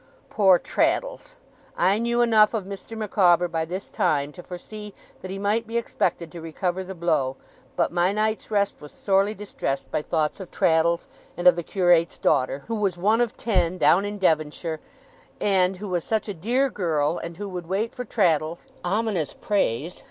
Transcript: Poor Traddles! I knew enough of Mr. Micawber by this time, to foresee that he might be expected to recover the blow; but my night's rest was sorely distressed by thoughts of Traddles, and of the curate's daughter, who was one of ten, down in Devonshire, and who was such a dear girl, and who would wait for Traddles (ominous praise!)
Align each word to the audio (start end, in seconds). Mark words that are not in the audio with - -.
Poor 0.31 0.57
Traddles! 0.57 1.35
I 1.77 1.99
knew 1.99 2.23
enough 2.23 2.55
of 2.55 2.65
Mr. 2.65 2.97
Micawber 2.97 3.47
by 3.47 3.65
this 3.65 3.91
time, 3.91 4.31
to 4.31 4.41
foresee 4.41 4.95
that 5.21 5.29
he 5.29 5.37
might 5.37 5.67
be 5.67 5.77
expected 5.77 6.31
to 6.31 6.41
recover 6.41 6.83
the 6.83 6.95
blow; 6.95 7.35
but 7.75 7.91
my 7.91 8.11
night's 8.11 8.49
rest 8.49 8.81
was 8.81 8.91
sorely 8.91 9.35
distressed 9.35 9.91
by 9.91 10.01
thoughts 10.01 10.39
of 10.39 10.49
Traddles, 10.49 11.07
and 11.37 11.45
of 11.47 11.55
the 11.55 11.61
curate's 11.61 12.17
daughter, 12.17 12.63
who 12.67 12.77
was 12.81 12.97
one 12.97 13.21
of 13.21 13.37
ten, 13.37 13.77
down 13.77 14.03
in 14.03 14.17
Devonshire, 14.17 14.79
and 15.39 15.77
who 15.77 15.87
was 15.89 16.03
such 16.03 16.27
a 16.27 16.33
dear 16.33 16.71
girl, 16.71 17.19
and 17.19 17.37
who 17.37 17.47
would 17.49 17.67
wait 17.67 17.93
for 17.93 18.03
Traddles 18.03 18.69
(ominous 18.83 19.35
praise!) 19.35 19.99